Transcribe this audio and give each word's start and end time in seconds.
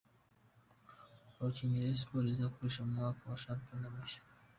Abakinnyi 1.33 1.81
Rayon 1.81 1.99
Sports 2.01 2.31
izakoresha 2.33 2.81
mu 2.85 2.93
mwaka 2.97 3.21
wa 3.29 3.41
shampiyona 3.43 3.87
mushya:. 3.95 4.21